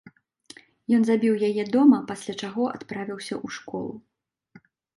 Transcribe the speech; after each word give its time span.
Ён 0.97 1.01
забіў 1.09 1.35
яе 1.49 1.63
дома, 1.75 1.97
пасля 2.09 2.33
чаго 2.47 2.63
адправіўся 2.73 3.33
ў 3.45 3.61
школу. 3.61 3.93